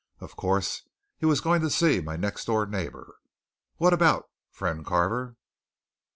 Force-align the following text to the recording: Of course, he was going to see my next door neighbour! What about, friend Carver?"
Of 0.19 0.35
course, 0.35 0.81
he 1.19 1.27
was 1.27 1.41
going 1.41 1.61
to 1.61 1.69
see 1.69 2.01
my 2.01 2.15
next 2.15 2.45
door 2.45 2.65
neighbour! 2.65 3.17
What 3.75 3.93
about, 3.93 4.31
friend 4.49 4.83
Carver?" 4.83 5.35